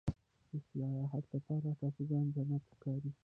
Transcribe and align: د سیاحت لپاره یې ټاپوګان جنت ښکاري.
د 0.51 0.51
سیاحت 0.67 1.25
لپاره 1.33 1.65
یې 1.71 1.77
ټاپوګان 1.79 2.25
جنت 2.33 2.63
ښکاري. 2.71 3.11